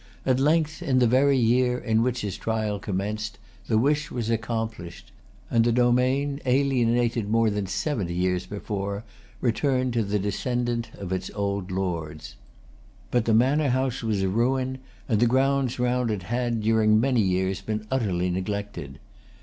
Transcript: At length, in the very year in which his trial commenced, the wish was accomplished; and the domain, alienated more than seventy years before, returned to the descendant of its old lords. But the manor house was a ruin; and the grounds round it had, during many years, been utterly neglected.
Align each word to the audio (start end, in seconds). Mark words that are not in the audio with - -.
At 0.25 0.39
length, 0.39 0.81
in 0.81 0.97
the 0.97 1.05
very 1.05 1.37
year 1.37 1.77
in 1.77 2.01
which 2.01 2.21
his 2.21 2.35
trial 2.35 2.79
commenced, 2.79 3.37
the 3.67 3.77
wish 3.77 4.09
was 4.09 4.31
accomplished; 4.31 5.11
and 5.51 5.63
the 5.63 5.71
domain, 5.71 6.41
alienated 6.43 7.29
more 7.29 7.51
than 7.51 7.67
seventy 7.67 8.15
years 8.15 8.47
before, 8.47 9.03
returned 9.41 9.93
to 9.93 10.01
the 10.01 10.17
descendant 10.17 10.89
of 10.97 11.13
its 11.13 11.29
old 11.35 11.69
lords. 11.69 12.35
But 13.11 13.25
the 13.25 13.35
manor 13.35 13.69
house 13.69 14.01
was 14.01 14.23
a 14.23 14.27
ruin; 14.27 14.79
and 15.07 15.19
the 15.19 15.27
grounds 15.27 15.77
round 15.77 16.09
it 16.09 16.23
had, 16.23 16.61
during 16.63 16.99
many 16.99 17.21
years, 17.21 17.61
been 17.61 17.85
utterly 17.91 18.31
neglected. 18.31 18.97